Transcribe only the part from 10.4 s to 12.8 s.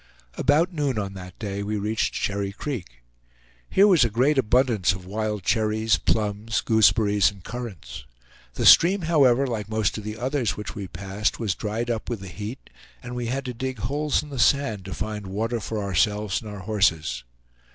which we passed, was dried up with the heat,